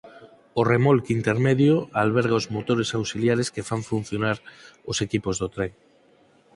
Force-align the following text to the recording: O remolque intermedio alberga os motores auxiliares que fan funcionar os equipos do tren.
O 0.59 0.61
remolque 0.73 1.15
intermedio 1.19 1.75
alberga 2.03 2.39
os 2.41 2.49
motores 2.55 2.89
auxiliares 2.99 3.51
que 3.53 3.65
fan 3.69 3.81
funcionar 3.91 4.37
os 4.91 4.97
equipos 5.05 5.35
do 5.41 5.47
tren. 5.55 5.71